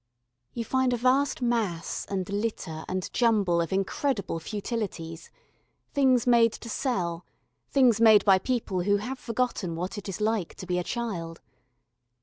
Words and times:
You 0.55 0.65
find 0.65 0.93
a 0.93 0.97
vast 0.97 1.43
mass 1.43 2.07
and 2.09 2.27
litter 2.27 2.83
and 2.87 3.07
jumble 3.13 3.61
of 3.61 3.71
incredible 3.71 4.39
futilities 4.39 5.29
things 5.93 6.25
made 6.25 6.53
to 6.53 6.69
sell, 6.71 7.23
things 7.69 8.01
made 8.01 8.25
by 8.25 8.39
people 8.39 8.81
who 8.81 8.97
have 8.97 9.19
forgotten 9.19 9.75
what 9.75 9.99
it 9.99 10.09
is 10.09 10.19
like 10.19 10.55
to 10.55 10.65
be 10.65 10.79
a 10.79 10.83
child. 10.83 11.39